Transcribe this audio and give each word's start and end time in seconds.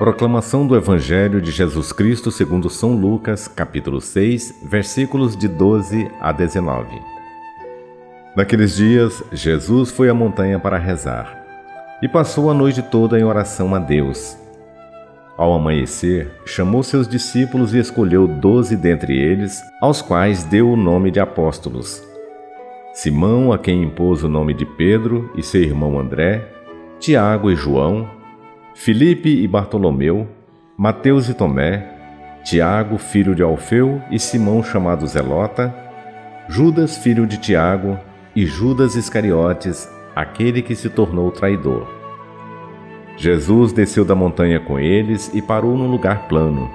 Proclamação 0.00 0.66
do 0.66 0.74
Evangelho 0.74 1.42
de 1.42 1.50
Jesus 1.50 1.92
Cristo 1.92 2.30
segundo 2.30 2.70
São 2.70 2.94
Lucas, 2.94 3.46
capítulo 3.46 4.00
6, 4.00 4.60
versículos 4.62 5.36
de 5.36 5.46
12 5.46 6.10
a 6.18 6.32
19. 6.32 6.98
Naqueles 8.34 8.76
dias, 8.76 9.22
Jesus 9.30 9.90
foi 9.90 10.08
à 10.08 10.14
montanha 10.14 10.58
para 10.58 10.78
rezar 10.78 11.44
e 12.02 12.08
passou 12.08 12.50
a 12.50 12.54
noite 12.54 12.80
toda 12.80 13.20
em 13.20 13.24
oração 13.24 13.74
a 13.74 13.78
Deus. 13.78 14.38
Ao 15.36 15.52
amanhecer, 15.52 16.30
chamou 16.46 16.82
seus 16.82 17.06
discípulos 17.06 17.74
e 17.74 17.78
escolheu 17.78 18.26
doze 18.26 18.78
dentre 18.78 19.14
eles, 19.14 19.60
aos 19.82 20.00
quais 20.00 20.44
deu 20.44 20.70
o 20.70 20.76
nome 20.76 21.10
de 21.10 21.20
apóstolos. 21.20 22.02
Simão, 22.94 23.52
a 23.52 23.58
quem 23.58 23.82
impôs 23.82 24.24
o 24.24 24.30
nome 24.30 24.54
de 24.54 24.64
Pedro, 24.64 25.30
e 25.36 25.42
seu 25.42 25.60
irmão 25.60 26.00
André, 26.00 26.48
Tiago 26.98 27.50
e 27.50 27.54
João, 27.54 28.18
Filipe 28.82 29.28
e 29.28 29.46
Bartolomeu, 29.46 30.26
Mateus 30.74 31.28
e 31.28 31.34
Tomé, 31.34 31.86
Tiago, 32.42 32.96
filho 32.96 33.34
de 33.34 33.42
Alfeu, 33.42 34.00
e 34.10 34.18
Simão 34.18 34.62
chamado 34.62 35.06
Zelota, 35.06 35.74
Judas, 36.48 36.96
filho 36.96 37.26
de 37.26 37.36
Tiago, 37.36 37.98
e 38.34 38.46
Judas 38.46 38.96
Iscariotes, 38.96 39.86
aquele 40.16 40.62
que 40.62 40.74
se 40.74 40.88
tornou 40.88 41.30
traidor. 41.30 41.86
Jesus 43.18 43.70
desceu 43.70 44.02
da 44.02 44.14
montanha 44.14 44.58
com 44.58 44.78
eles 44.78 45.30
e 45.34 45.42
parou 45.42 45.76
num 45.76 45.90
lugar 45.90 46.26
plano. 46.26 46.70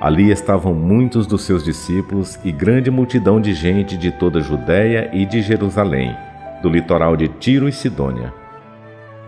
Ali 0.00 0.32
estavam 0.32 0.74
muitos 0.74 1.24
dos 1.24 1.42
seus 1.42 1.62
discípulos 1.62 2.36
e 2.44 2.50
grande 2.50 2.90
multidão 2.90 3.40
de 3.40 3.54
gente 3.54 3.96
de 3.96 4.10
toda 4.10 4.40
a 4.40 4.42
Judéia 4.42 5.08
e 5.12 5.24
de 5.24 5.40
Jerusalém, 5.40 6.16
do 6.60 6.68
litoral 6.68 7.16
de 7.16 7.28
Tiro 7.28 7.68
e 7.68 7.72
Sidônia 7.72 8.42